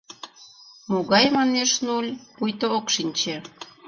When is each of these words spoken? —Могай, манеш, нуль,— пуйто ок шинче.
—Могай, 0.91 1.25
манеш, 1.37 1.71
нуль,— 1.87 2.09
пуйто 2.35 2.67
ок 2.77 2.85
шинче. 2.95 3.35